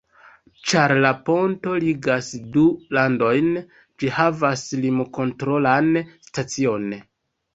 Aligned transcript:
Ĉar 0.69 0.91
la 1.05 1.09
ponto 1.25 1.73
ligas 1.83 2.29
du 2.55 2.63
landojn, 2.97 3.51
ĝi 4.03 4.11
havas 4.15 4.63
lim-kontrolan 4.85 5.91
stacion. 6.29 6.89